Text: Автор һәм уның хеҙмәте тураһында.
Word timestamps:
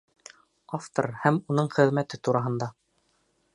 Автор 0.77 1.09
һәм 1.25 1.37
уның 1.55 1.71
хеҙмәте 1.77 2.21
тураһында. 2.29 2.73